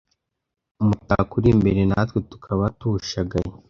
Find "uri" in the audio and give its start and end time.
1.37-1.47